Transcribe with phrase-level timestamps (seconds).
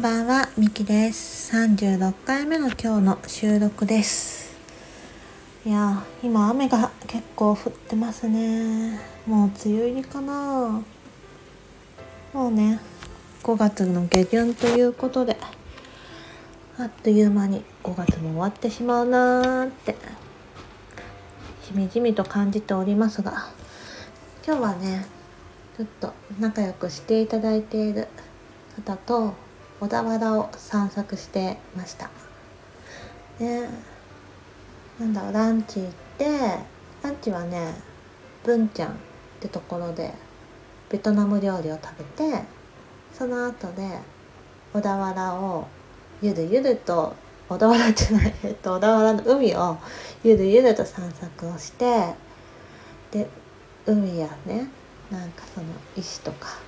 [0.00, 1.54] んばんは、みきです。
[1.54, 4.56] 36回目の今日の収録です。
[5.66, 8.98] いや、今雨が結構降ってますね。
[9.26, 10.82] もう梅雨入りかな
[12.32, 12.80] もうね、
[13.42, 15.36] 5月の下旬ということで、
[16.78, 19.96] あっという間に5月も終わってしまうなーって、
[21.62, 23.50] しみじみと感じておりますが、
[24.46, 25.04] 今日はね、
[25.76, 28.08] ちょっと仲良くしていただいている
[28.76, 29.49] 方と
[29.80, 32.10] 小田原を散策してました。
[33.38, 33.68] で
[34.98, 36.26] なんだろうランチ行って
[37.02, 37.74] ランチはね
[38.44, 38.92] 文ちゃんっ
[39.40, 40.12] てところで
[40.90, 42.42] ベトナム料理を食べて
[43.14, 43.98] その後で
[44.74, 45.66] 小田原を
[46.20, 47.14] ゆるゆると
[47.48, 49.78] 小田原じゃない、 えっと、小田原の海を
[50.22, 52.14] ゆるゆると散策をして
[53.10, 53.26] で
[53.86, 54.68] 海やね
[55.10, 56.58] なんかその石とか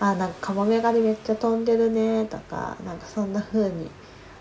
[0.00, 3.90] あなんかカモメガニめっちゃ飛んでるねとかなんかそんな風に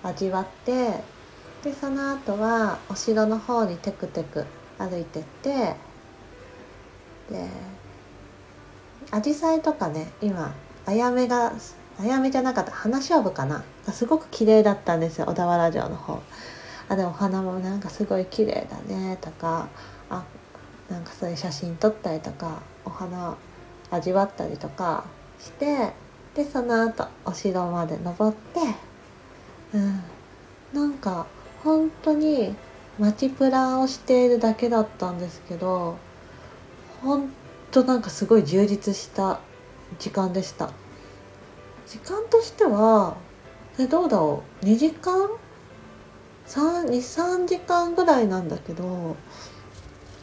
[0.03, 1.01] 味わって
[1.63, 4.45] でその後はお城の方にテクテク
[4.77, 5.75] 歩いてって
[7.29, 7.49] で
[9.11, 10.53] アジサイとかね今
[10.85, 11.53] あやめが
[11.99, 16.21] あやめじゃなかった花しょうぶかなすごく綺麗だったんですよ小田原城の方。
[16.89, 19.67] あでもお花もなんかすごい綺麗だねとか
[20.09, 20.23] あ
[20.89, 23.35] なんかそういう写真撮ったりとかお花
[23.91, 25.03] 味わったりとか
[25.39, 25.93] して
[26.35, 28.59] でその後お城まで登って
[29.73, 30.03] うん。
[30.73, 31.25] なんか
[31.63, 32.55] 本当に
[32.99, 35.97] 街プラをしているだけだったんですけど
[37.01, 37.31] 本
[37.71, 39.39] 当なんかすごい充実した
[39.99, 40.71] 時間でした。
[41.85, 43.15] 時間としては
[43.79, 45.29] えどうだろう？2時間
[46.47, 49.15] ？23時間ぐらいなんだけど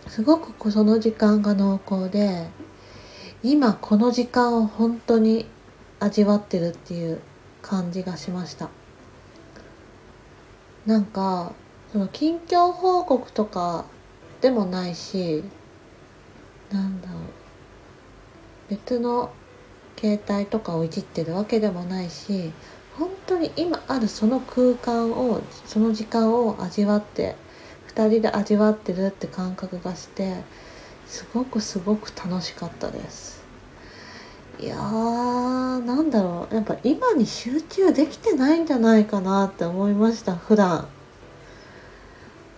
[0.08, 2.46] すごくその時間が濃厚で
[3.46, 5.44] 今この時間を本当に
[6.00, 7.20] 味わってるっていう
[7.60, 8.70] 感じがしました。
[10.86, 11.52] なんか
[11.92, 13.84] その近況報告とか
[14.40, 15.44] でもないし
[16.72, 17.20] なんだろう。
[18.70, 19.30] 別の
[20.00, 22.50] 携帯とかをいじってるわけでもないし
[22.96, 27.36] 本当に今あるその空間をその時間を味わって
[27.88, 30.42] 2人で味わってるって感覚がして
[31.14, 33.44] すごくすごく楽しかったです。
[34.58, 34.80] いやー
[35.84, 36.54] なんだろう。
[36.56, 40.88] やっぱ今に集中できてないんじゃないかなって思いました普段。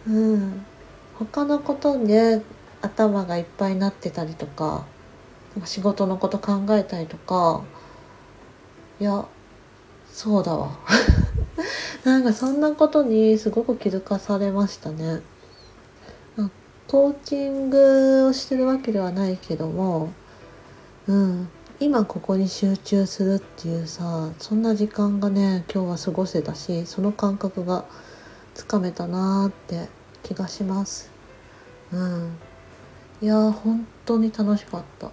[0.09, 0.65] うん。
[1.19, 2.41] 他のことで
[2.81, 4.87] 頭がいっぱいになってたりとか
[5.67, 7.63] 仕事のこと考えたりとか
[8.99, 9.27] いや
[10.11, 10.79] そうだわ。
[12.05, 15.21] なんかそんなことにすごく気づかされましたね。
[16.89, 20.13] コーチングをしてるわけではないけども、
[21.09, 21.49] うん、
[21.81, 27.85] 今ここに集中するっていうさそんな時間がね今日は過ごせたしその感覚が
[28.55, 29.89] つかめたなーって
[30.23, 31.11] 気がします。
[31.93, 32.39] うん、
[33.21, 35.09] いやー本当に楽しかった。
[35.09, 35.11] い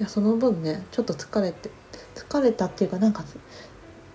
[0.00, 1.70] やその分ねちょっと疲れて
[2.16, 3.24] 疲れたっていうかなんか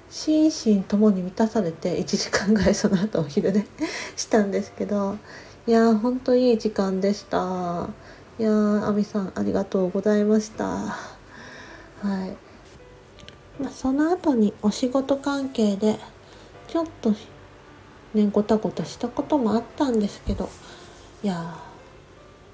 [0.10, 3.66] 心身ともに満たされて1時間ぐらいその後お昼寝
[4.18, 5.18] したんですけど
[5.70, 7.38] いやー本当いい時間でした。
[8.40, 10.66] いやー亜美さんありがとうございました。
[10.66, 10.96] は
[12.02, 16.00] い、まあ、その後にお仕事関係で
[16.68, 17.12] ちょっと
[18.16, 20.50] ねごたごたしたこともあったんですけど
[21.22, 21.56] いや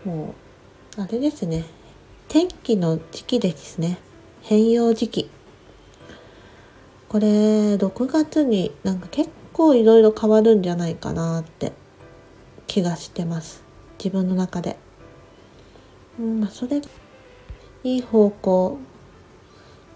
[0.04, 0.36] も
[0.98, 1.64] うあれですね。
[2.28, 3.98] 天気の時期ですね。
[4.42, 5.30] 変容時期。
[7.08, 11.72] これ6月になんか結構いろいろ変わるんじゃないかなって
[12.76, 13.64] 気がしてます。
[13.98, 14.76] 自分の中で、
[16.20, 16.82] うんまあ、それ
[17.86, 18.80] いい方向。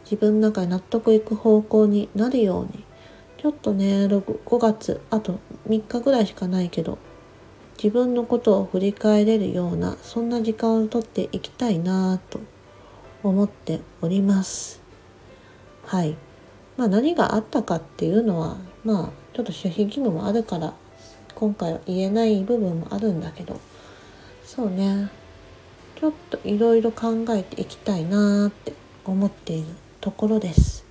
[0.06, 2.85] 自分の中で納得いく方向になるように。
[3.38, 6.97] ちょっとね5月あと3日ぐらいしかないけど
[7.81, 12.40] 自分のことを振り返れるようなそんな時間をとっていきたいなと
[13.23, 14.82] 思っております。
[15.85, 16.16] はい。
[16.78, 18.55] まあ何があったかっていうのは
[18.85, 20.73] まあちょっと守秘義務もあるから
[21.40, 23.62] 今回は言えない部分もあるんだけど。
[24.44, 25.09] そうね。
[25.96, 28.74] ちょっといろいろ考えていきたいなって
[29.06, 29.68] 思っている
[30.02, 30.84] ところです。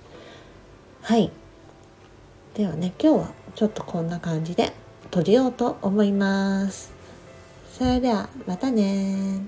[1.03, 1.31] はい。
[2.55, 4.73] ではね今日はちょっとこんな感じで
[5.05, 6.91] 閉じようと思います。
[7.77, 9.41] それではまたね